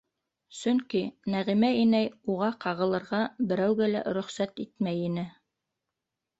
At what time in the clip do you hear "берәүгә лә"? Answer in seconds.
3.53-4.05